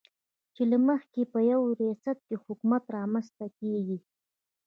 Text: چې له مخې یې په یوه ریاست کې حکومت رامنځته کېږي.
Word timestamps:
چې 0.55 0.63
له 0.71 0.77
مخې 0.87 1.11
یې 1.21 1.29
په 1.33 1.39
یوه 1.51 1.69
ریاست 1.81 2.17
کې 2.27 2.35
حکومت 2.45 2.83
رامنځته 2.97 3.45
کېږي. 3.59 3.97